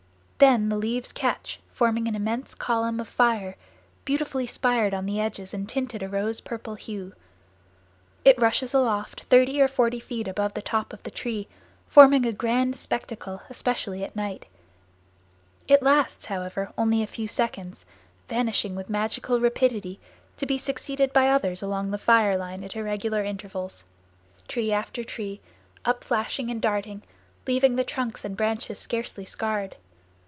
[0.41, 3.57] Then the leaves catch forming an immense column of fire,
[4.05, 7.13] beautifully spired on the edges and tinted a rose purple hue.
[8.25, 11.47] It rushes aloft thirty or forty feet above the top of the tree,
[11.85, 14.47] forming a grand spectacle, especially at night.
[15.67, 17.85] It lasts, however, only a few seconds,
[18.27, 19.99] vanishing with magical rapidity,
[20.37, 23.83] to be succeeded by others along the fire line at irregular intervals,
[24.47, 25.39] tree after tree,
[25.85, 27.03] upflashing and darting,
[27.45, 29.75] leaving the trunks and branches scarcely scarred.